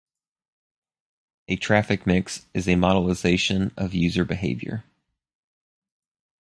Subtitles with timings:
[1.47, 4.83] A traffic mix is a modelisation of user behaviour.